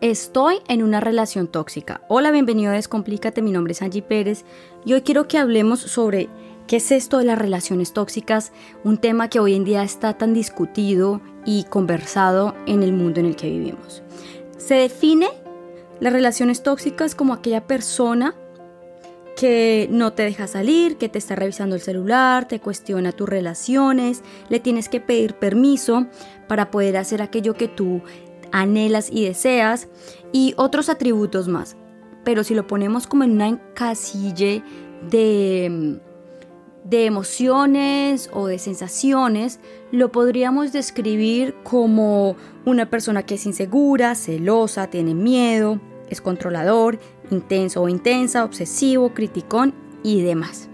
Estoy 0.00 0.60
en 0.66 0.82
una 0.82 0.98
relación 0.98 1.46
tóxica. 1.46 2.00
Hola, 2.08 2.30
bienvenido 2.30 2.70
a 2.70 2.74
Descomplícate, 2.74 3.42
mi 3.42 3.50
nombre 3.50 3.72
es 3.72 3.82
Angie 3.82 4.00
Pérez 4.00 4.46
y 4.82 4.94
hoy 4.94 5.02
quiero 5.02 5.28
que 5.28 5.36
hablemos 5.36 5.78
sobre 5.78 6.30
qué 6.66 6.76
es 6.76 6.90
esto 6.90 7.18
de 7.18 7.24
las 7.24 7.38
relaciones 7.38 7.92
tóxicas, 7.92 8.50
un 8.82 8.96
tema 8.96 9.28
que 9.28 9.40
hoy 9.40 9.54
en 9.54 9.64
día 9.64 9.82
está 9.82 10.16
tan 10.16 10.32
discutido 10.32 11.20
y 11.44 11.64
conversado 11.64 12.54
en 12.64 12.82
el 12.82 12.94
mundo 12.94 13.20
en 13.20 13.26
el 13.26 13.36
que 13.36 13.50
vivimos. 13.50 14.02
Se 14.56 14.72
define 14.76 15.28
las 16.00 16.14
relaciones 16.14 16.62
tóxicas 16.62 17.14
como 17.14 17.34
aquella 17.34 17.66
persona 17.66 18.34
que 19.36 19.86
no 19.90 20.14
te 20.14 20.22
deja 20.22 20.46
salir, 20.46 20.96
que 20.96 21.10
te 21.10 21.18
está 21.18 21.36
revisando 21.36 21.76
el 21.76 21.82
celular, 21.82 22.48
te 22.48 22.58
cuestiona 22.58 23.12
tus 23.12 23.28
relaciones, 23.28 24.22
le 24.48 24.60
tienes 24.60 24.88
que 24.88 25.00
pedir 25.00 25.34
permiso 25.34 26.06
para 26.48 26.70
poder 26.70 26.96
hacer 26.96 27.20
aquello 27.20 27.52
que 27.52 27.68
tú 27.68 28.00
anhelas 28.52 29.10
y 29.10 29.24
deseas 29.24 29.88
y 30.32 30.54
otros 30.56 30.88
atributos 30.88 31.48
más. 31.48 31.76
Pero 32.24 32.44
si 32.44 32.54
lo 32.54 32.66
ponemos 32.66 33.06
como 33.06 33.24
en 33.24 33.32
una 33.32 33.48
encasille 33.48 34.62
de, 35.10 36.00
de 36.84 37.06
emociones 37.06 38.30
o 38.32 38.46
de 38.46 38.58
sensaciones, 38.58 39.60
lo 39.90 40.12
podríamos 40.12 40.72
describir 40.72 41.54
como 41.62 42.36
una 42.64 42.90
persona 42.90 43.24
que 43.24 43.36
es 43.36 43.46
insegura, 43.46 44.14
celosa, 44.14 44.88
tiene 44.88 45.14
miedo, 45.14 45.80
es 46.10 46.20
controlador, 46.20 46.98
intenso 47.30 47.82
o 47.82 47.88
intensa, 47.88 48.44
obsesivo, 48.44 49.14
criticón 49.14 49.74
y 50.02 50.20
demás. 50.22 50.68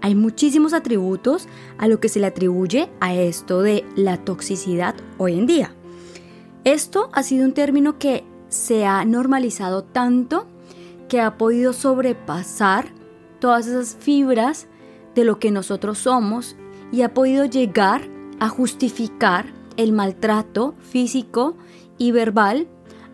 Hay 0.00 0.14
muchísimos 0.14 0.74
atributos 0.74 1.48
a 1.78 1.88
lo 1.88 1.98
que 1.98 2.10
se 2.10 2.20
le 2.20 2.26
atribuye 2.26 2.90
a 3.00 3.14
esto 3.14 3.62
de 3.62 3.84
la 3.96 4.18
toxicidad 4.18 4.94
hoy 5.16 5.38
en 5.38 5.46
día. 5.46 5.74
Esto 6.64 7.10
ha 7.12 7.22
sido 7.22 7.44
un 7.44 7.52
término 7.52 7.98
que 7.98 8.24
se 8.48 8.86
ha 8.86 9.04
normalizado 9.04 9.84
tanto 9.84 10.46
que 11.08 11.20
ha 11.20 11.36
podido 11.36 11.72
sobrepasar 11.72 12.86
todas 13.38 13.66
esas 13.66 13.96
fibras 13.96 14.66
de 15.14 15.24
lo 15.24 15.38
que 15.38 15.50
nosotros 15.50 15.98
somos 15.98 16.56
y 16.90 17.02
ha 17.02 17.12
podido 17.12 17.44
llegar 17.44 18.08
a 18.40 18.48
justificar 18.48 19.46
el 19.76 19.92
maltrato 19.92 20.74
físico 20.80 21.56
y 21.98 22.12
verbal 22.12 22.68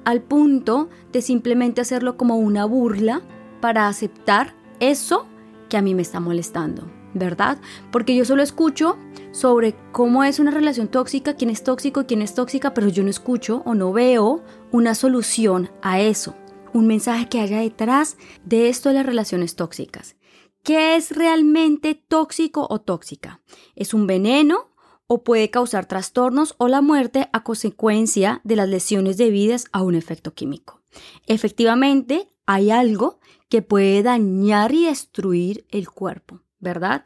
al 0.05 0.23
punto 0.23 0.89
de 1.12 1.23
simplemente 1.23 1.81
hacerlo 1.81 2.17
como 2.17 2.37
una 2.37 2.65
burla 2.65 3.23
para 3.61 3.89
aceptar 3.89 4.55
eso 4.78 5.27
que 5.69 5.77
a 5.77 5.83
mí 5.83 5.95
me 5.95 6.03
está 6.03 6.21
molestando, 6.21 6.91
¿verdad? 7.14 7.58
Porque 7.91 8.14
yo 8.14 8.25
solo 8.25 8.42
escucho 8.42 8.98
sobre 9.33 9.75
cómo 9.92 10.25
es 10.25 10.39
una 10.39 10.50
relación 10.50 10.89
tóxica, 10.89 11.34
quién 11.34 11.50
es 11.50 11.64
tóxico 11.64 12.06
quién 12.06 12.22
es 12.22 12.34
tóxica, 12.34 12.75
pero 12.75 12.89
yo 12.89 13.03
no 13.03 13.11
escucho 13.11 13.62
o 13.66 13.75
no 13.75 13.92
veo 13.92 14.42
una 14.72 14.94
solución 14.94 15.70
a 15.83 16.00
eso, 16.00 16.34
un 16.72 16.86
mensaje 16.86 17.28
que 17.28 17.41
haya 17.41 17.61
detrás 17.61 18.16
de 18.44 18.69
esto 18.69 18.88
de 18.88 18.97
las 18.97 19.06
relaciones 19.06 19.56
tóxicas. 19.56 20.16
¿Qué 20.62 20.97
es 20.97 21.12
realmente 21.12 21.94
tóxico 21.94 22.66
o 22.69 22.81
tóxica? 22.81 23.41
¿Es 23.75 23.94
un 23.94 24.06
veneno? 24.06 24.70
o 25.12 25.25
puede 25.25 25.50
causar 25.50 25.86
trastornos 25.86 26.55
o 26.58 26.69
la 26.69 26.83
muerte 26.83 27.28
a 27.33 27.42
consecuencia 27.42 28.41
de 28.44 28.55
las 28.55 28.69
lesiones 28.69 29.16
debidas 29.16 29.64
a 29.72 29.83
un 29.83 29.97
efecto 29.97 30.34
químico. 30.34 30.83
Efectivamente, 31.27 32.28
hay 32.47 32.70
algo 32.70 33.19
que 33.48 33.61
puede 33.61 34.05
dañar 34.05 34.72
y 34.72 34.86
destruir 34.86 35.66
el 35.70 35.91
cuerpo, 35.91 36.42
¿verdad? 36.61 37.05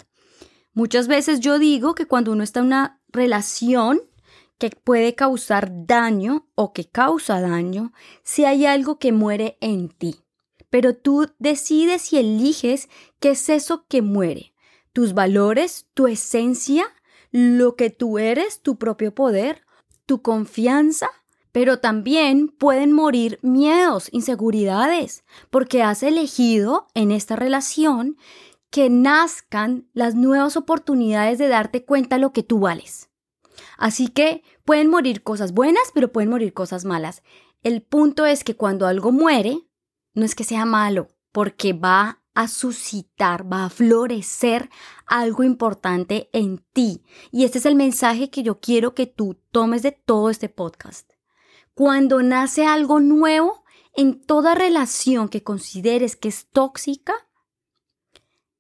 Muchas 0.73 1.09
veces 1.09 1.41
yo 1.41 1.59
digo 1.59 1.95
que 1.95 2.07
cuando 2.07 2.33
uno 2.33 2.43
está 2.43 2.61
en 2.61 2.67
una 2.67 3.01
relación 3.09 4.01
que 4.59 4.71
puede 4.71 5.15
causar 5.15 5.71
daño 5.87 6.49
o 6.55 6.73
que 6.73 6.89
causa 6.89 7.41
daño, 7.41 7.93
si 8.23 8.45
hay 8.45 8.67
algo 8.67 8.99
que 8.99 9.13
muere 9.13 9.57
en 9.61 9.89
ti. 9.89 10.17
Pero 10.71 10.97
tú 10.97 11.29
decides 11.39 12.13
y 12.13 12.19
eliges 12.19 12.89
qué 13.21 13.31
es 13.31 13.49
eso 13.49 13.87
que 13.89 14.03
muere. 14.03 14.55
Tus 14.93 15.15
valores, 15.15 15.87
tu 15.95 16.07
esencia, 16.07 16.87
lo 17.31 17.77
que 17.77 17.91
tú 17.91 18.19
eres, 18.19 18.61
tu 18.61 18.77
propio 18.77 19.15
poder, 19.15 19.63
tu 20.07 20.23
confianza, 20.23 21.11
pero 21.53 21.79
también 21.79 22.49
pueden 22.49 22.93
morir 22.93 23.39
miedos, 23.43 24.09
inseguridades, 24.13 25.25
porque 25.51 25.83
has 25.83 26.03
elegido 26.03 26.89
en 26.95 27.13
esta 27.13 27.37
relación 27.37 28.17
que 28.75 28.91
nazcan 28.91 29.89
las 29.93 30.17
nuevas 30.17 30.57
oportunidades 30.57 31.39
de 31.39 31.47
darte 31.47 31.85
cuenta 31.85 32.19
lo 32.19 32.33
que 32.33 32.43
tú 32.43 32.59
vales. 32.59 33.09
Así 33.79 34.09
que 34.09 34.43
pueden 34.65 34.91
morir 34.91 35.23
cosas 35.23 35.53
buenas, 35.53 35.85
pero 35.95 36.11
pueden 36.11 36.29
morir 36.29 36.53
cosas 36.53 36.85
malas. 36.85 37.23
El 37.63 37.83
punto 37.83 38.27
es 38.27 38.43
que 38.43 38.57
cuando 38.57 38.89
algo 38.89 39.13
muere, 39.13 39.61
no 40.13 40.25
es 40.25 40.35
que 40.35 40.43
sea 40.43 40.65
malo, 40.65 41.07
porque 41.31 41.73
va 41.73 42.25
a 42.35 42.49
suscitar, 42.49 43.47
va 43.47 43.67
a 43.67 43.71
florecer 43.71 44.71
algo 45.07 45.45
importante 45.45 46.29
en 46.33 46.59
ti. 46.73 47.05
Y 47.31 47.45
este 47.45 47.59
es 47.59 47.67
el 47.67 47.77
mensaje 47.77 48.29
que 48.29 48.43
yo 48.43 48.59
quiero 48.59 48.93
que 48.93 49.07
tú 49.07 49.41
tomes 49.53 49.85
de 49.85 49.93
todo 49.93 50.31
este 50.31 50.49
podcast. 50.49 51.13
Cuando 51.75 52.25
nace 52.25 52.67
algo 52.67 52.99
nuevo, 52.99 53.63
en 53.95 54.21
toda 54.21 54.57
relación 54.57 55.29
que 55.29 55.45
consideres 55.45 56.17
que 56.17 56.27
es 56.27 56.49
tóxica, 56.51 57.15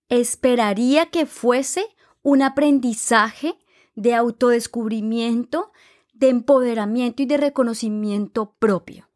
esperaría 0.08 1.06
que 1.06 1.26
fuese 1.26 1.86
un 2.22 2.42
aprendizaje 2.42 3.56
de 3.94 4.14
autodescubrimiento, 4.14 5.72
de 6.12 6.28
empoderamiento 6.28 7.22
y 7.22 7.26
de 7.26 7.36
reconocimiento 7.36 8.54
propio. 8.58 9.08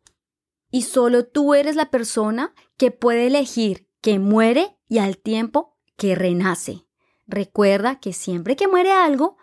Y 0.71 0.83
solo 0.83 1.27
tú 1.27 1.55
eres 1.55 1.77
la 1.77 1.91
persona 1.91 2.55
que 2.77 2.91
puede 2.91 3.27
elegir 3.27 3.89
que 4.01 4.19
muere 4.19 4.77
y 4.89 4.99
al 4.99 5.19
tiempo 5.19 5.77
que 5.97 6.15
renace. 6.15 6.85
Recuerda 7.27 8.01
que 8.01 8.13
siempre 8.13 8.57
que 8.57 8.69
muere 8.69 8.93
algo, 8.93 9.37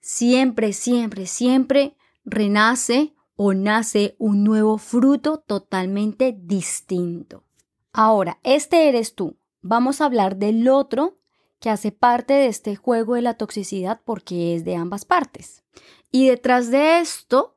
siempre, 0.00 0.72
siempre, 0.72 1.26
siempre 1.26 1.96
renace 2.24 3.14
o 3.36 3.54
nace 3.54 4.14
un 4.18 4.44
nuevo 4.44 4.78
fruto 4.78 5.38
totalmente 5.38 6.36
distinto. 6.38 7.44
Ahora, 7.92 8.38
este 8.42 8.88
eres 8.88 9.14
tú. 9.14 9.36
Vamos 9.66 10.02
a 10.02 10.04
hablar 10.04 10.36
del 10.36 10.68
otro 10.68 11.16
que 11.58 11.70
hace 11.70 11.90
parte 11.90 12.34
de 12.34 12.48
este 12.48 12.76
juego 12.76 13.14
de 13.14 13.22
la 13.22 13.38
toxicidad 13.38 14.02
porque 14.04 14.54
es 14.54 14.66
de 14.66 14.76
ambas 14.76 15.06
partes. 15.06 15.62
Y 16.10 16.28
detrás 16.28 16.70
de 16.70 16.98
esto 16.98 17.56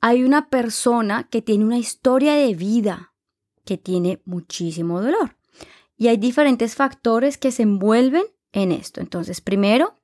hay 0.00 0.22
una 0.22 0.50
persona 0.50 1.26
que 1.28 1.42
tiene 1.42 1.64
una 1.64 1.76
historia 1.76 2.34
de 2.34 2.54
vida, 2.54 3.12
que 3.64 3.76
tiene 3.76 4.22
muchísimo 4.24 5.02
dolor. 5.02 5.36
Y 5.96 6.06
hay 6.06 6.16
diferentes 6.16 6.76
factores 6.76 7.38
que 7.38 7.50
se 7.50 7.64
envuelven 7.64 8.22
en 8.52 8.70
esto. 8.70 9.00
Entonces, 9.00 9.40
primero, 9.40 9.96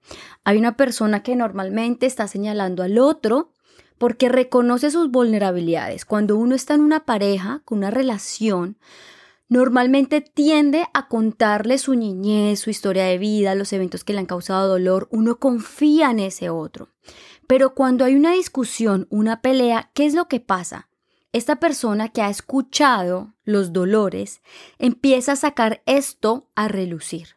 hay 0.42 0.58
una 0.58 0.76
persona 0.76 1.22
que 1.22 1.36
normalmente 1.36 2.06
está 2.06 2.26
señalando 2.26 2.82
al 2.82 2.98
otro 2.98 3.52
porque 3.96 4.28
reconoce 4.28 4.90
sus 4.90 5.08
vulnerabilidades. 5.08 6.04
Cuando 6.04 6.36
uno 6.36 6.56
está 6.56 6.74
en 6.74 6.80
una 6.80 7.04
pareja, 7.04 7.62
con 7.64 7.78
una 7.78 7.92
relación, 7.92 8.76
normalmente 9.48 10.20
tiende 10.20 10.86
a 10.94 11.08
contarle 11.08 11.78
su 11.78 11.94
niñez, 11.94 12.60
su 12.60 12.70
historia 12.70 13.04
de 13.04 13.18
vida, 13.18 13.54
los 13.54 13.72
eventos 13.72 14.04
que 14.04 14.12
le 14.12 14.20
han 14.20 14.26
causado 14.26 14.68
dolor. 14.68 15.08
Uno 15.10 15.38
confía 15.38 16.10
en 16.10 16.20
ese 16.20 16.50
otro. 16.50 16.88
Pero 17.46 17.74
cuando 17.74 18.04
hay 18.04 18.14
una 18.14 18.32
discusión, 18.32 19.06
una 19.10 19.42
pelea, 19.42 19.90
¿qué 19.94 20.06
es 20.06 20.14
lo 20.14 20.28
que 20.28 20.40
pasa? 20.40 20.88
esta 21.34 21.56
persona 21.56 22.10
que 22.10 22.22
ha 22.22 22.30
escuchado 22.30 23.34
los 23.42 23.72
dolores 23.72 24.40
empieza 24.78 25.32
a 25.32 25.36
sacar 25.36 25.82
esto 25.84 26.48
a 26.54 26.68
relucir 26.68 27.36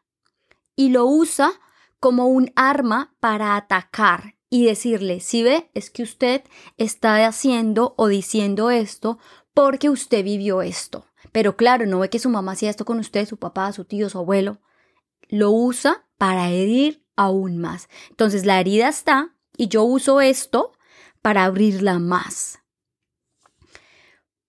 y 0.76 0.90
lo 0.90 1.08
usa 1.08 1.52
como 2.00 2.28
un 2.28 2.52
arma 2.56 3.16
para 3.20 3.56
atacar 3.56 4.36
y 4.52 4.66
decirle, 4.66 5.20
si 5.20 5.42
ve, 5.42 5.72
es 5.74 5.90
que 5.90 6.04
usted 6.04 6.44
está 6.78 7.26
haciendo 7.26 7.96
o 7.98 8.08
diciendo 8.08 8.70
esto 8.70 9.18
porque 9.56 9.90
usted 9.90 10.24
vivió 10.24 10.62
esto. 10.62 11.08
Pero 11.38 11.56
claro, 11.56 11.86
no 11.86 12.00
ve 12.00 12.10
que 12.10 12.18
su 12.18 12.32
mamá 12.32 12.54
hacía 12.54 12.72
esto 12.72 12.84
con 12.84 12.98
usted, 12.98 13.28
su 13.28 13.38
papá, 13.38 13.72
su 13.72 13.86
tío, 13.86 14.10
su 14.10 14.18
abuelo. 14.18 14.60
Lo 15.30 15.52
usa 15.52 16.04
para 16.18 16.50
herir 16.50 17.06
aún 17.16 17.60
más. 17.60 17.90
Entonces 18.10 18.44
la 18.44 18.60
herida 18.60 18.90
está 18.90 19.36
y 19.56 19.68
yo 19.68 19.84
uso 19.84 20.20
esto 20.20 20.72
para 21.22 21.44
abrirla 21.44 22.00
más. 22.00 22.58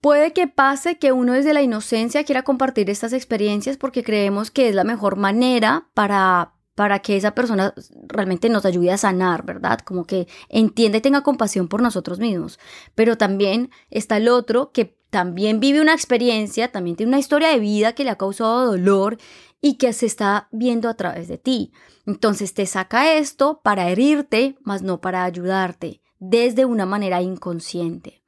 Puede 0.00 0.32
que 0.32 0.49
pase 0.49 0.96
que 0.96 1.12
uno 1.12 1.35
desde 1.35 1.52
la 1.52 1.61
inocencia 1.61 2.25
quiera 2.25 2.43
compartir 2.43 2.88
estas 2.88 3.12
experiencias 3.12 3.76
porque 3.76 4.02
creemos 4.02 4.50
que 4.50 4.70
es 4.70 4.75
la 4.75 4.85
mejor 4.85 5.17
manera 5.17 5.90
para, 5.93 6.55
para 6.78 7.00
que 7.00 7.16
esa 7.16 7.34
persona 7.34 7.75
realmente 8.06 8.48
nos 8.48 8.64
ayude 8.64 8.92
a 8.92 8.98
sanar, 8.98 9.44
¿verdad? 9.44 9.80
Como 9.80 10.04
que 10.04 10.28
entienda 10.48 10.98
y 10.98 11.00
tenga 11.00 11.25
compasión 11.25 11.66
por 11.66 11.82
nosotros 11.82 12.20
mismos. 12.20 12.60
Pero 12.94 13.19
también 13.19 13.72
está 13.90 14.19
el 14.19 14.28
otro 14.28 14.70
que 14.70 14.96
también 15.10 15.58
vive 15.58 15.80
una 15.80 15.92
experiencia, 15.92 16.70
también 16.70 16.94
tiene 16.94 17.10
una 17.10 17.19
historia 17.19 17.48
de 17.48 17.58
vida 17.58 17.94
que 17.94 18.04
le 18.04 18.10
ha 18.10 18.16
causado 18.16 18.64
dolor 18.64 19.19
y 19.60 19.75
que 19.75 19.92
se 19.92 20.06
está 20.06 20.46
viendo 20.52 20.88
a 20.88 20.94
través 20.94 21.26
de 21.26 21.36
ti. 21.36 21.72
Entonces 22.06 22.54
te 22.54 22.64
saca 22.64 23.12
esto 23.14 23.60
para 23.64 23.90
herirte, 23.90 24.56
más 24.62 24.82
no 24.82 25.00
para 25.00 25.25
ayudarte, 25.25 26.00
desde 26.20 26.64
una 26.64 26.86
manera 26.86 27.20
inconsciente. 27.22 28.22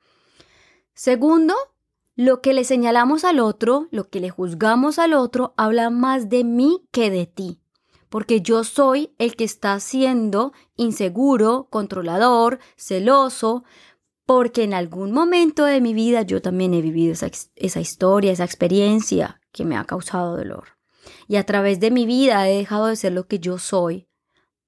Segundo, 0.92 1.54
lo 2.16 2.40
que 2.40 2.52
le 2.52 2.64
señalamos 2.64 3.24
al 3.24 3.38
otro, 3.38 3.86
lo 3.92 4.08
que 4.10 4.18
le 4.18 4.30
juzgamos 4.30 4.98
al 4.98 5.12
otro, 5.12 5.54
habla 5.56 5.88
más 5.88 6.28
de 6.28 6.42
mí 6.42 6.88
que 6.90 7.12
de 7.12 7.26
ti. 7.26 7.59
Porque 8.10 8.42
yo 8.42 8.64
soy 8.64 9.14
el 9.16 9.34
que 9.36 9.44
está 9.44 9.80
siendo 9.80 10.52
inseguro, 10.76 11.68
controlador, 11.70 12.58
celoso, 12.76 13.64
porque 14.26 14.64
en 14.64 14.74
algún 14.74 15.12
momento 15.12 15.64
de 15.64 15.80
mi 15.80 15.94
vida 15.94 16.22
yo 16.22 16.42
también 16.42 16.74
he 16.74 16.82
vivido 16.82 17.12
esa, 17.14 17.30
esa 17.56 17.80
historia, 17.80 18.32
esa 18.32 18.44
experiencia 18.44 19.40
que 19.52 19.64
me 19.64 19.76
ha 19.76 19.84
causado 19.84 20.36
dolor. 20.36 20.76
Y 21.26 21.36
a 21.36 21.46
través 21.46 21.80
de 21.80 21.90
mi 21.90 22.04
vida 22.04 22.48
he 22.48 22.58
dejado 22.58 22.86
de 22.86 22.96
ser 22.96 23.12
lo 23.12 23.26
que 23.26 23.38
yo 23.38 23.58
soy, 23.58 24.08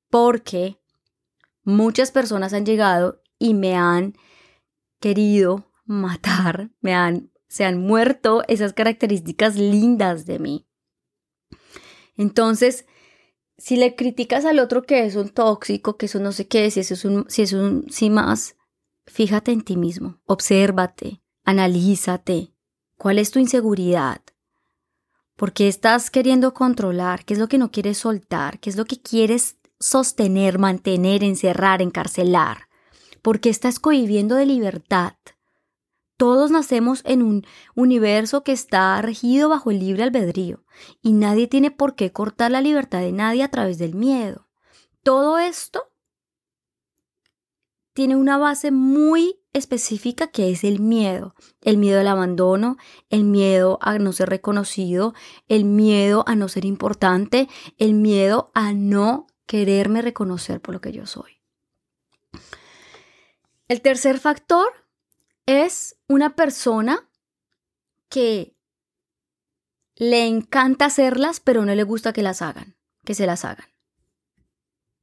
porque 0.08 0.80
muchas 1.64 2.10
personas 2.10 2.52
han 2.52 2.64
llegado 2.64 3.22
y 3.38 3.54
me 3.54 3.76
han 3.76 4.14
querido 5.00 5.66
matar, 5.84 6.70
me 6.80 6.94
han, 6.94 7.30
se 7.48 7.64
han 7.64 7.80
muerto 7.80 8.42
esas 8.48 8.72
características 8.72 9.56
lindas 9.56 10.26
de 10.26 10.38
mí. 10.38 10.66
Entonces, 12.16 12.86
si 13.62 13.76
le 13.76 13.94
criticas 13.94 14.44
al 14.44 14.58
otro 14.58 14.82
que 14.82 15.06
es 15.06 15.14
un 15.14 15.28
tóxico, 15.28 15.96
que 15.96 16.06
eso 16.06 16.18
no 16.18 16.32
sé 16.32 16.48
qué, 16.48 16.68
si 16.72 16.80
eso 16.80 16.94
es 16.94 17.04
un, 17.04 17.26
si 17.28 17.42
es 17.42 17.52
un, 17.52 17.86
si 17.88 18.10
más, 18.10 18.56
fíjate 19.06 19.52
en 19.52 19.60
ti 19.62 19.76
mismo, 19.76 20.18
obsérvate, 20.26 21.22
analízate, 21.44 22.52
cuál 22.96 23.20
es 23.20 23.30
tu 23.30 23.38
inseguridad, 23.38 24.20
por 25.36 25.52
qué 25.52 25.68
estás 25.68 26.10
queriendo 26.10 26.54
controlar, 26.54 27.24
qué 27.24 27.34
es 27.34 27.38
lo 27.38 27.46
que 27.46 27.58
no 27.58 27.70
quieres 27.70 27.98
soltar, 27.98 28.58
qué 28.58 28.68
es 28.68 28.74
lo 28.76 28.84
que 28.84 29.00
quieres 29.00 29.58
sostener, 29.78 30.58
mantener, 30.58 31.22
encerrar, 31.22 31.82
encarcelar, 31.82 32.68
por 33.22 33.38
qué 33.38 33.48
estás 33.48 33.78
cohibiendo 33.78 34.34
de 34.34 34.46
libertad. 34.46 35.14
Todos 36.22 36.52
nacemos 36.52 37.02
en 37.04 37.20
un 37.20 37.44
universo 37.74 38.44
que 38.44 38.52
está 38.52 39.02
regido 39.02 39.48
bajo 39.48 39.72
el 39.72 39.80
libre 39.80 40.04
albedrío 40.04 40.62
y 41.02 41.14
nadie 41.14 41.48
tiene 41.48 41.72
por 41.72 41.96
qué 41.96 42.12
cortar 42.12 42.52
la 42.52 42.60
libertad 42.60 43.00
de 43.00 43.10
nadie 43.10 43.42
a 43.42 43.48
través 43.48 43.76
del 43.78 43.96
miedo. 43.96 44.46
Todo 45.02 45.40
esto 45.40 45.82
tiene 47.92 48.14
una 48.14 48.38
base 48.38 48.70
muy 48.70 49.40
específica 49.52 50.28
que 50.28 50.52
es 50.52 50.62
el 50.62 50.78
miedo. 50.78 51.34
El 51.60 51.76
miedo 51.76 51.98
al 51.98 52.06
abandono, 52.06 52.76
el 53.10 53.24
miedo 53.24 53.80
a 53.82 53.98
no 53.98 54.12
ser 54.12 54.28
reconocido, 54.28 55.14
el 55.48 55.64
miedo 55.64 56.22
a 56.28 56.36
no 56.36 56.46
ser 56.46 56.64
importante, 56.66 57.48
el 57.78 57.94
miedo 57.94 58.52
a 58.54 58.72
no 58.72 59.26
quererme 59.46 60.02
reconocer 60.02 60.60
por 60.60 60.72
lo 60.72 60.80
que 60.80 60.92
yo 60.92 61.04
soy. 61.04 61.42
El 63.66 63.80
tercer 63.80 64.20
factor 64.20 64.81
es 65.46 65.96
una 66.08 66.34
persona 66.34 67.08
que 68.08 68.56
le 69.96 70.26
encanta 70.26 70.86
hacerlas, 70.86 71.40
pero 71.40 71.64
no 71.64 71.74
le 71.74 71.82
gusta 71.82 72.12
que 72.12 72.22
las 72.22 72.42
hagan, 72.42 72.76
que 73.04 73.14
se 73.14 73.26
las 73.26 73.44
hagan. 73.44 73.66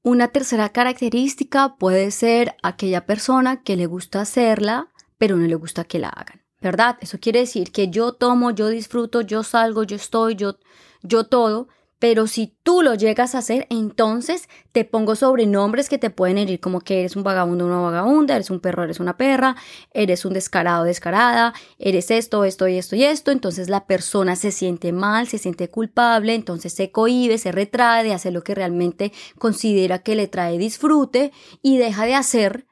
Una 0.01 0.29
tercera 0.29 0.69
característica 0.69 1.75
puede 1.77 2.11
ser 2.11 2.55
aquella 2.63 3.05
persona 3.05 3.63
que 3.63 3.75
le 3.75 3.85
gusta 3.85 4.21
hacerla, 4.21 4.91
pero 5.17 5.35
no 5.35 5.45
le 5.45 5.55
gusta 5.55 5.83
que 5.83 5.99
la 5.99 6.09
hagan, 6.09 6.43
¿verdad? 6.61 6.97
Eso 7.01 7.19
quiere 7.19 7.39
decir 7.39 7.71
que 7.71 7.89
yo 7.89 8.13
tomo, 8.13 8.51
yo 8.51 8.69
disfruto, 8.69 9.21
yo 9.21 9.43
salgo, 9.43 9.83
yo 9.83 9.97
estoy, 9.97 10.35
yo, 10.35 10.57
yo 11.01 11.25
todo, 11.25 11.67
pero 11.99 12.27
si 12.27 12.55
tú 12.63 12.81
lo 12.81 12.95
llegas 12.95 13.35
a 13.35 13.39
hacer, 13.39 13.67
entonces 13.69 14.47
te 14.71 14.85
pongo 14.85 15.15
sobrenombres 15.15 15.89
que 15.89 15.97
te 15.97 16.09
pueden 16.09 16.37
herir 16.37 16.61
como 16.61 16.79
que 16.79 17.01
eres 17.01 17.17
un 17.17 17.23
vagabundo, 17.23 17.65
una 17.65 17.81
vagabunda, 17.81 18.35
eres 18.35 18.49
un 18.49 18.61
perro, 18.61 18.85
eres 18.85 19.01
una 19.01 19.17
perra, 19.17 19.57
eres 19.93 20.23
un 20.23 20.33
descarado, 20.33 20.85
descarada, 20.85 21.53
eres 21.77 22.09
esto, 22.09 22.45
esto 22.45 22.67
y 22.69 22.77
esto 22.77 22.95
y 22.95 23.03
esto. 23.03 23.31
Entonces 23.31 23.69
la 23.69 23.85
persona 23.85 24.37
se 24.37 24.51
siente 24.51 24.93
mal, 24.93 25.27
se 25.27 25.37
siente 25.37 25.69
culpable, 25.69 26.33
entonces 26.33 26.73
se 26.73 26.91
cohíbe, 26.91 27.37
se 27.37 27.51
retrae 27.51 28.03
de 28.05 28.13
hacer 28.13 28.31
lo 28.31 28.43
que 28.43 28.55
realmente 28.55 29.11
considera 29.37 29.99
que 29.99 30.15
le 30.15 30.27
trae 30.27 30.57
disfrute 30.57 31.33
y 31.61 31.77
deja 31.77 32.05
de 32.05 32.15
hacer 32.15 32.65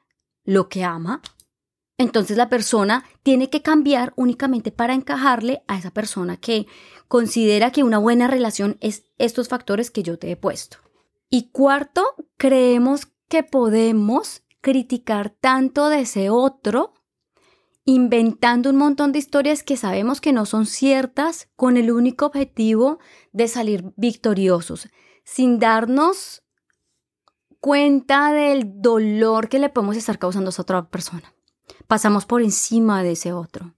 lo 0.44 0.70
que 0.70 0.84
ama 0.84 1.20
entonces 1.98 2.36
la 2.36 2.48
persona 2.48 3.04
tiene 3.24 3.50
que 3.50 3.60
cambiar 3.60 4.12
únicamente 4.16 4.70
para 4.70 4.94
encajarle 4.94 5.62
a 5.66 5.76
esa 5.76 5.90
persona 5.90 6.36
que 6.36 6.66
considera 7.08 7.72
que 7.72 7.82
una 7.82 7.98
buena 7.98 8.28
relación 8.28 8.78
es 8.80 9.04
estos 9.18 9.48
factores 9.48 9.90
que 9.90 10.04
yo 10.04 10.16
te 10.16 10.30
he 10.30 10.36
puesto. 10.36 10.78
Y 11.28 11.50
cuarto, 11.50 12.06
creemos 12.36 13.08
que 13.28 13.42
podemos 13.42 14.42
criticar 14.60 15.30
tanto 15.30 15.88
de 15.88 16.00
ese 16.00 16.30
otro 16.30 16.94
inventando 17.84 18.70
un 18.70 18.76
montón 18.76 19.12
de 19.12 19.18
historias 19.18 19.62
que 19.62 19.76
sabemos 19.76 20.20
que 20.20 20.32
no 20.32 20.46
son 20.46 20.66
ciertas 20.66 21.48
con 21.56 21.76
el 21.76 21.90
único 21.90 22.26
objetivo 22.26 22.98
de 23.32 23.48
salir 23.48 23.92
victoriosos, 23.96 24.88
sin 25.24 25.58
darnos 25.58 26.42
cuenta 27.60 28.32
del 28.32 28.80
dolor 28.80 29.48
que 29.48 29.58
le 29.58 29.68
podemos 29.68 29.96
estar 29.96 30.18
causando 30.18 30.48
a 30.48 30.52
esa 30.52 30.62
otra 30.62 30.88
persona 30.90 31.34
pasamos 31.88 32.26
por 32.26 32.42
encima 32.42 33.02
de 33.02 33.12
ese 33.12 33.32
otro. 33.32 33.74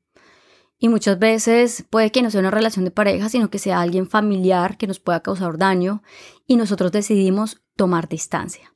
Y 0.79 0.89
muchas 0.89 1.19
veces 1.19 1.85
puede 1.89 2.11
que 2.11 2.23
no 2.23 2.31
sea 2.31 2.41
una 2.41 2.51
relación 2.51 2.85
de 2.85 2.91
pareja, 2.91 3.29
sino 3.29 3.51
que 3.51 3.59
sea 3.59 3.81
alguien 3.81 4.09
familiar 4.09 4.77
que 4.77 4.87
nos 4.87 4.99
pueda 4.99 5.21
causar 5.21 5.57
daño 5.57 6.03
y 6.47 6.57
nosotros 6.57 6.91
decidimos 6.91 7.63
tomar 7.77 8.09
distancia. 8.09 8.73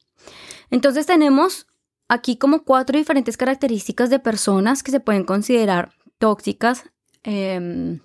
Entonces 0.70 1.06
tenemos 1.06 1.66
aquí 2.08 2.36
como 2.36 2.62
cuatro 2.64 2.98
diferentes 2.98 3.36
características 3.36 4.10
de 4.10 4.18
personas 4.18 4.82
que 4.82 4.90
se 4.90 5.00
pueden 5.00 5.24
considerar 5.24 5.92
tóxicas, 6.18 6.84
em, 7.22 8.00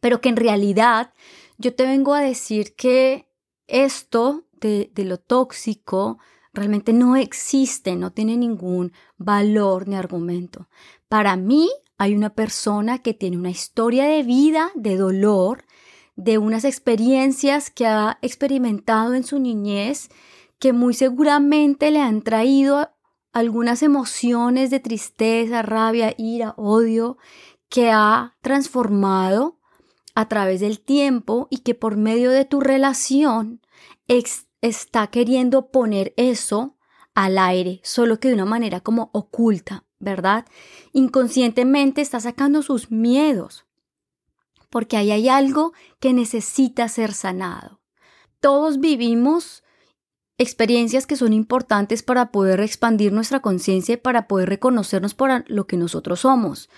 pero 0.00 0.20
que 0.20 0.28
en 0.28 0.36
realidad 0.36 1.12
yo 1.58 1.74
te 1.74 1.84
vengo 1.84 2.14
a 2.14 2.20
decir 2.20 2.76
que 2.76 3.28
esto 3.66 4.44
de, 4.52 4.90
de 4.94 5.04
lo 5.04 5.18
tóxico 5.18 6.18
realmente 6.56 6.92
no 6.92 7.16
existe, 7.16 7.94
no 7.94 8.12
tiene 8.12 8.36
ningún 8.36 8.92
valor 9.16 9.86
ni 9.86 9.94
argumento. 9.94 10.68
Para 11.08 11.36
mí 11.36 11.70
hay 11.98 12.14
una 12.14 12.30
persona 12.30 12.98
que 12.98 13.14
tiene 13.14 13.36
una 13.36 13.50
historia 13.50 14.06
de 14.06 14.22
vida, 14.22 14.70
de 14.74 14.96
dolor, 14.96 15.64
de 16.16 16.38
unas 16.38 16.64
experiencias 16.64 17.70
que 17.70 17.86
ha 17.86 18.18
experimentado 18.22 19.14
en 19.14 19.24
su 19.24 19.38
niñez 19.38 20.08
que 20.58 20.72
muy 20.72 20.94
seguramente 20.94 21.90
le 21.90 22.00
han 22.00 22.22
traído 22.22 22.90
algunas 23.32 23.82
emociones 23.82 24.70
de 24.70 24.80
tristeza, 24.80 25.60
rabia, 25.60 26.14
ira, 26.16 26.54
odio, 26.56 27.18
que 27.68 27.90
ha 27.90 28.34
transformado 28.40 29.58
a 30.14 30.28
través 30.28 30.60
del 30.60 30.80
tiempo 30.80 31.46
y 31.50 31.58
que 31.58 31.74
por 31.74 31.98
medio 31.98 32.30
de 32.30 32.46
tu 32.46 32.60
relación 32.60 33.60
está 34.60 35.06
queriendo 35.08 35.70
poner 35.70 36.14
eso 36.16 36.76
al 37.14 37.38
aire, 37.38 37.80
solo 37.82 38.20
que 38.20 38.28
de 38.28 38.34
una 38.34 38.44
manera 38.44 38.80
como 38.80 39.10
oculta, 39.12 39.84
¿verdad? 39.98 40.46
Inconscientemente 40.92 42.00
está 42.00 42.20
sacando 42.20 42.62
sus 42.62 42.90
miedos, 42.90 43.66
porque 44.70 44.96
ahí 44.96 45.10
hay 45.10 45.28
algo 45.28 45.72
que 46.00 46.12
necesita 46.12 46.88
ser 46.88 47.14
sanado. 47.14 47.80
Todos 48.40 48.80
vivimos 48.80 49.64
experiencias 50.38 51.06
que 51.06 51.16
son 51.16 51.32
importantes 51.32 52.02
para 52.02 52.30
poder 52.30 52.60
expandir 52.60 53.12
nuestra 53.12 53.40
conciencia 53.40 53.94
y 53.94 53.96
para 53.96 54.28
poder 54.28 54.48
reconocernos 54.48 55.14
por 55.14 55.44
lo 55.48 55.66
que 55.66 55.76
nosotros 55.76 56.20
somos. 56.20 56.68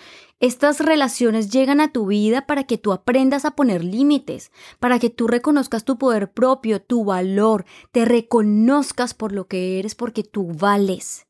Estas 0.40 0.78
relaciones 0.78 1.50
llegan 1.50 1.80
a 1.80 1.92
tu 1.92 2.06
vida 2.06 2.46
para 2.46 2.64
que 2.64 2.78
tú 2.78 2.92
aprendas 2.92 3.44
a 3.44 3.52
poner 3.52 3.82
límites, 3.82 4.52
para 4.78 5.00
que 5.00 5.10
tú 5.10 5.26
reconozcas 5.26 5.84
tu 5.84 5.98
poder 5.98 6.30
propio, 6.30 6.80
tu 6.80 7.04
valor, 7.04 7.64
te 7.90 8.04
reconozcas 8.04 9.14
por 9.14 9.32
lo 9.32 9.48
que 9.48 9.80
eres 9.80 9.96
porque 9.96 10.22
tú 10.22 10.52
vales. 10.52 11.26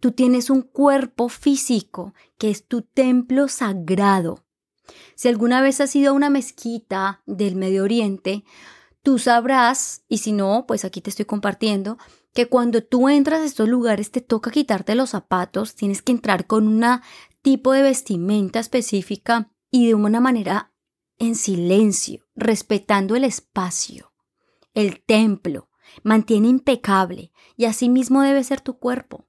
Tú 0.00 0.12
tienes 0.12 0.50
un 0.50 0.60
cuerpo 0.60 1.30
físico 1.30 2.12
que 2.36 2.50
es 2.50 2.66
tu 2.66 2.82
templo 2.82 3.48
sagrado. 3.48 4.44
Si 5.14 5.28
alguna 5.28 5.62
vez 5.62 5.80
has 5.80 5.94
ido 5.96 6.10
a 6.10 6.14
una 6.14 6.28
mezquita 6.28 7.22
del 7.24 7.56
Medio 7.56 7.84
Oriente, 7.84 8.44
tú 9.02 9.18
sabrás, 9.18 10.04
y 10.08 10.18
si 10.18 10.32
no, 10.32 10.64
pues 10.66 10.84
aquí 10.84 11.00
te 11.00 11.10
estoy 11.10 11.24
compartiendo, 11.24 11.98
que 12.32 12.46
cuando 12.46 12.82
tú 12.82 13.08
entras 13.08 13.40
a 13.40 13.44
estos 13.44 13.68
lugares 13.68 14.10
te 14.10 14.20
toca 14.20 14.50
quitarte 14.50 14.94
los 14.94 15.10
zapatos, 15.10 15.74
tienes 15.74 16.02
que 16.02 16.12
entrar 16.12 16.46
con 16.46 16.68
una 16.68 17.02
tipo 17.42 17.72
de 17.72 17.82
vestimenta 17.82 18.60
específica 18.60 19.50
y 19.70 19.86
de 19.86 19.94
una 19.94 20.20
manera 20.20 20.72
en 21.18 21.34
silencio, 21.34 22.26
respetando 22.34 23.16
el 23.16 23.24
espacio, 23.24 24.12
el 24.74 25.02
templo, 25.04 25.68
mantiene 26.02 26.48
impecable 26.48 27.32
y 27.56 27.64
así 27.66 27.88
mismo 27.88 28.22
debe 28.22 28.44
ser 28.44 28.60
tu 28.60 28.78
cuerpo, 28.78 29.28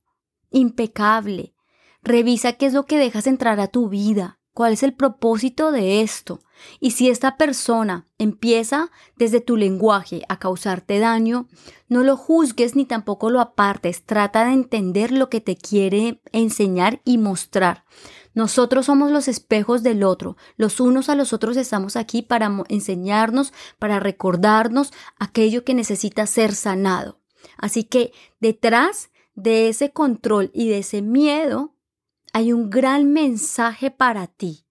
impecable. 0.51 1.55
Revisa 2.03 2.53
qué 2.53 2.67
es 2.67 2.73
lo 2.73 2.85
que 2.85 2.97
dejas 2.97 3.27
entrar 3.27 3.59
a 3.59 3.67
tu 3.67 3.89
vida, 3.89 4.39
cuál 4.53 4.73
es 4.73 4.83
el 4.83 4.93
propósito 4.93 5.71
de 5.71 6.01
esto. 6.01 6.41
Y 6.79 6.91
si 6.91 7.09
esta 7.09 7.37
persona 7.37 8.07
empieza 8.17 8.91
desde 9.15 9.41
tu 9.41 9.57
lenguaje 9.57 10.23
a 10.29 10.37
causarte 10.37 10.99
daño, 10.99 11.47
no 11.87 12.03
lo 12.03 12.17
juzgues 12.17 12.75
ni 12.75 12.85
tampoco 12.85 13.29
lo 13.29 13.39
apartes, 13.39 14.03
trata 14.03 14.45
de 14.45 14.53
entender 14.53 15.11
lo 15.11 15.29
que 15.29 15.41
te 15.41 15.57
quiere 15.57 16.21
enseñar 16.31 17.01
y 17.03 17.17
mostrar. 17.17 17.85
Nosotros 18.33 18.85
somos 18.85 19.11
los 19.11 19.27
espejos 19.27 19.83
del 19.83 20.03
otro. 20.03 20.37
Los 20.55 20.79
unos 20.79 21.09
a 21.09 21.15
los 21.15 21.33
otros 21.33 21.57
estamos 21.57 21.95
aquí 21.95 22.21
para 22.21 22.49
enseñarnos, 22.69 23.53
para 23.77 23.99
recordarnos 23.99 24.91
aquello 25.17 25.65
que 25.65 25.73
necesita 25.73 26.25
ser 26.27 26.55
sanado. 26.55 27.19
Así 27.57 27.83
que 27.83 28.13
detrás 28.39 29.09
de 29.35 29.69
ese 29.69 29.91
control 29.91 30.51
y 30.53 30.69
de 30.69 30.79
ese 30.79 31.01
miedo 31.01 31.73
hay 32.33 32.53
un 32.53 32.69
gran 32.69 33.11
mensaje 33.11 33.91
para 33.91 34.27
ti. 34.27 34.65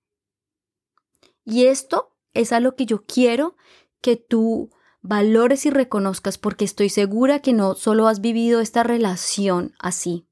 Y 1.45 1.67
esto 1.67 2.17
es 2.33 2.53
a 2.53 2.61
lo 2.61 2.77
que 2.77 2.87
yo 2.87 3.05
quiero 3.05 3.57
que 4.01 4.17
tú 4.17 4.71
valores 5.03 5.67
y 5.67 5.71
reconozcas 5.71 6.39
porque 6.39 6.65
estoy 6.65 6.89
segura 6.89 7.41
que 7.41 7.53
no 7.53 7.75
solo 7.75 8.07
has 8.07 8.21
vivido 8.21 8.61
esta 8.61 8.83
relación 8.83 9.75
así, 9.79 10.27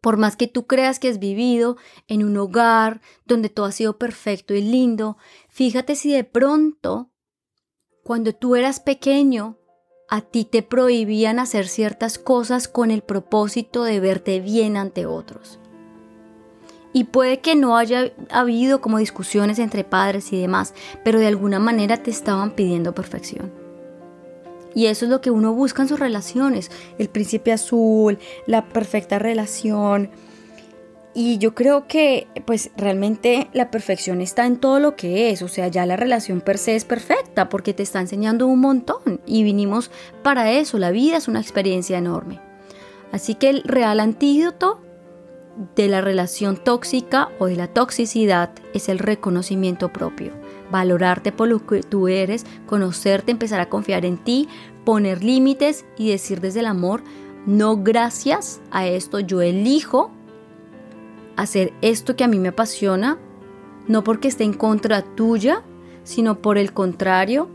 por 0.00 0.16
más 0.16 0.36
que 0.36 0.48
tú 0.48 0.66
creas 0.66 0.98
que 0.98 1.08
has 1.08 1.18
vivido 1.18 1.76
en 2.08 2.24
un 2.24 2.36
hogar 2.36 3.00
donde 3.24 3.48
todo 3.48 3.66
ha 3.66 3.72
sido 3.72 3.98
perfecto 3.98 4.54
y 4.54 4.62
lindo, 4.62 5.16
fíjate 5.48 5.94
si 5.94 6.12
de 6.12 6.24
pronto, 6.24 7.10
cuando 8.02 8.34
tú 8.34 8.56
eras 8.56 8.80
pequeño, 8.80 9.58
a 10.08 10.22
ti 10.22 10.44
te 10.44 10.62
prohibían 10.62 11.38
hacer 11.38 11.68
ciertas 11.68 12.18
cosas 12.18 12.66
con 12.66 12.90
el 12.90 13.02
propósito 13.02 13.84
de 13.84 14.00
verte 14.00 14.40
bien 14.40 14.76
ante 14.76 15.06
otros. 15.06 15.59
Y 16.92 17.04
puede 17.04 17.38
que 17.40 17.54
no 17.54 17.76
haya 17.76 18.12
habido 18.30 18.80
como 18.80 18.98
discusiones 18.98 19.58
entre 19.58 19.84
padres 19.84 20.32
y 20.32 20.40
demás, 20.40 20.74
pero 21.04 21.20
de 21.20 21.28
alguna 21.28 21.58
manera 21.58 22.02
te 22.02 22.10
estaban 22.10 22.50
pidiendo 22.52 22.94
perfección. 22.94 23.52
Y 24.74 24.86
eso 24.86 25.04
es 25.04 25.10
lo 25.10 25.20
que 25.20 25.30
uno 25.30 25.52
busca 25.52 25.82
en 25.82 25.88
sus 25.88 25.98
relaciones, 25.98 26.70
el 26.98 27.08
príncipe 27.08 27.52
azul, 27.52 28.18
la 28.46 28.64
perfecta 28.68 29.18
relación. 29.18 30.10
Y 31.12 31.38
yo 31.38 31.54
creo 31.54 31.88
que 31.88 32.28
pues 32.44 32.70
realmente 32.76 33.48
la 33.52 33.70
perfección 33.70 34.20
está 34.20 34.46
en 34.46 34.58
todo 34.58 34.78
lo 34.78 34.94
que 34.94 35.30
es, 35.30 35.42
o 35.42 35.48
sea, 35.48 35.66
ya 35.66 35.84
la 35.86 35.96
relación 35.96 36.40
per 36.40 36.56
se 36.56 36.76
es 36.76 36.84
perfecta 36.84 37.48
porque 37.48 37.74
te 37.74 37.82
está 37.82 38.00
enseñando 38.00 38.46
un 38.46 38.60
montón 38.60 39.20
y 39.26 39.42
vinimos 39.42 39.90
para 40.22 40.52
eso, 40.52 40.78
la 40.78 40.92
vida 40.92 41.16
es 41.16 41.26
una 41.26 41.40
experiencia 41.40 41.98
enorme. 41.98 42.40
Así 43.10 43.34
que 43.34 43.50
el 43.50 43.64
real 43.64 43.98
antídoto 43.98 44.80
de 45.74 45.88
la 45.88 46.00
relación 46.00 46.56
tóxica 46.56 47.28
o 47.38 47.46
de 47.46 47.56
la 47.56 47.68
toxicidad 47.68 48.50
es 48.72 48.88
el 48.88 48.98
reconocimiento 48.98 49.92
propio 49.92 50.32
valorarte 50.70 51.32
por 51.32 51.48
lo 51.48 51.66
que 51.66 51.82
tú 51.82 52.08
eres, 52.08 52.46
conocerte, 52.66 53.32
empezar 53.32 53.60
a 53.60 53.68
confiar 53.68 54.04
en 54.04 54.18
ti, 54.18 54.48
poner 54.84 55.22
límites 55.22 55.84
y 55.96 56.10
decir 56.10 56.40
desde 56.40 56.60
el 56.60 56.66
amor, 56.66 57.02
no 57.46 57.76
gracias 57.82 58.60
a 58.70 58.86
esto, 58.86 59.20
yo 59.20 59.40
elijo 59.40 60.10
hacer 61.36 61.72
esto 61.80 62.16
que 62.16 62.24
a 62.24 62.28
mí 62.28 62.38
me 62.38 62.48
apasiona, 62.48 63.18
no 63.88 64.04
porque 64.04 64.28
esté 64.28 64.44
en 64.44 64.52
contra 64.52 65.02
tuya, 65.02 65.62
sino 66.04 66.38
por 66.38 66.58
el 66.58 66.72
contrario, 66.72 67.48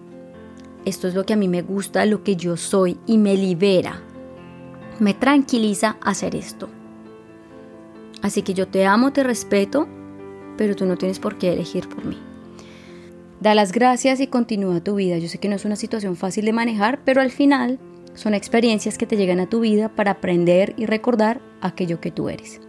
esto 0.85 1.07
es 1.07 1.15
lo 1.15 1.25
que 1.25 1.33
a 1.33 1.37
mí 1.37 1.47
me 1.47 1.61
gusta, 1.61 2.05
lo 2.05 2.23
que 2.23 2.35
yo 2.35 2.57
soy 2.57 2.99
y 3.05 3.17
me 3.17 3.35
libera, 3.35 4.01
me 4.99 5.13
tranquiliza 5.13 5.97
hacer 6.01 6.35
esto. 6.35 6.69
Así 8.25 8.41
que 8.41 8.55
yo 8.55 8.67
te 8.67 8.87
amo, 8.87 9.13
te 9.13 9.23
respeto, 9.23 9.87
pero 10.57 10.75
tú 10.75 10.87
no 10.87 10.97
tienes 10.97 11.19
por 11.19 11.37
qué 11.37 11.53
elegir 11.53 11.87
por 11.87 12.03
mí. 12.05 12.17
Da 13.39 13.53
las 13.53 13.71
gracias 13.71 14.19
y 14.19 14.25
continúa 14.25 14.83
tu 14.83 14.95
vida. 14.95 15.19
Yo 15.19 15.27
sé 15.27 15.37
que 15.37 15.47
no 15.47 15.55
es 15.55 15.63
una 15.63 15.75
situación 15.75 16.15
fácil 16.15 16.45
de 16.45 16.51
manejar, 16.51 17.01
pero 17.05 17.21
al 17.21 17.29
final 17.29 17.77
son 18.15 18.33
experiencias 18.33 18.97
que 18.97 19.05
te 19.05 19.15
llegan 19.15 19.39
a 19.41 19.47
tu 19.47 19.59
vida 19.59 19.89
para 19.89 20.09
aprender 20.09 20.73
y 20.75 20.87
recordar 20.87 21.39
aquello 21.61 22.01
que 22.01 22.09
tú 22.09 22.27
eres. 22.29 22.61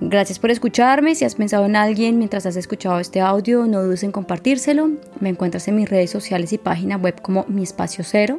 Gracias 0.00 0.38
por 0.38 0.52
escucharme. 0.52 1.16
Si 1.16 1.24
has 1.24 1.34
pensado 1.34 1.66
en 1.66 1.74
alguien 1.74 2.16
mientras 2.18 2.46
has 2.46 2.54
escuchado 2.54 3.00
este 3.00 3.20
audio, 3.20 3.66
no 3.66 3.82
dudes 3.82 4.04
en 4.04 4.12
compartírselo. 4.12 4.88
Me 5.18 5.30
encuentras 5.30 5.66
en 5.66 5.74
mis 5.74 5.90
redes 5.90 6.10
sociales 6.12 6.52
y 6.52 6.58
página 6.58 6.96
web 6.96 7.20
como 7.22 7.44
Mi 7.48 7.64
Espacio 7.64 8.04
Cero. 8.04 8.38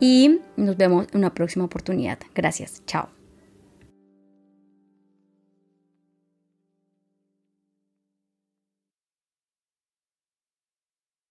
Y 0.00 0.40
nos 0.58 0.76
vemos 0.76 1.06
en 1.12 1.16
una 1.16 1.32
próxima 1.32 1.64
oportunidad. 1.64 2.18
Gracias. 2.34 2.82
Chao. 2.84 3.23